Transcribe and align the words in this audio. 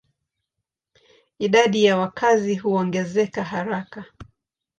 Idadi 1.39 1.83
ya 1.85 1.97
wakazi 1.97 2.55
huongezeka 2.55 3.43
haraka. 3.43 4.05